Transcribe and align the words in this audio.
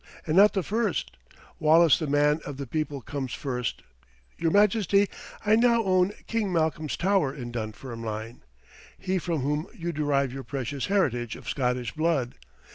And 0.25 0.35
not 0.35 0.53
the 0.53 0.63
first; 0.63 1.15
Wallace 1.59 1.99
the 1.99 2.07
man 2.07 2.39
of 2.43 2.57
the 2.57 2.65
people 2.65 3.01
comes 3.01 3.35
first. 3.35 3.83
Your 4.35 4.49
Majesty, 4.49 5.07
I 5.45 5.55
now 5.55 5.83
own 5.83 6.11
King 6.25 6.51
Malcolm's 6.51 6.97
tower 6.97 7.31
in 7.31 7.51
Dunfermline 7.51 8.41
he 8.97 9.19
from 9.19 9.41
whom 9.41 9.67
you 9.75 9.91
derive 9.91 10.33
your 10.33 10.41
precious 10.43 10.87
heritage 10.87 11.35
of 11.35 11.47
Scottish 11.47 11.91
blood. 11.91 12.33